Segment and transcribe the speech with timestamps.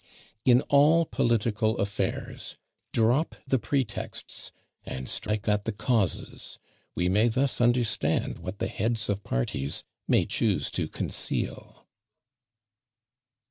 [0.45, 2.57] In all political affairs
[2.91, 4.51] drop the pretexts
[4.83, 6.57] and strike at the causes;
[6.95, 11.85] we may thus understand what the heads of parties may choose to conceal.